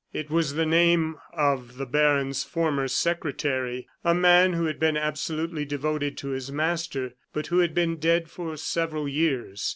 It 0.13 0.31
was 0.31 0.55
the 0.55 0.65
name 0.65 1.17
of 1.31 1.77
the 1.77 1.85
baron's 1.85 2.43
former 2.43 2.87
secretary, 2.87 3.87
a 4.03 4.15
man 4.15 4.53
who 4.53 4.65
had 4.65 4.79
been 4.79 4.97
absolutely 4.97 5.63
devoted 5.63 6.17
to 6.17 6.29
his 6.29 6.51
master, 6.51 7.13
but 7.33 7.45
who 7.45 7.59
had 7.59 7.75
been 7.75 7.97
dead 7.97 8.27
for 8.27 8.57
several 8.57 9.07
years. 9.07 9.69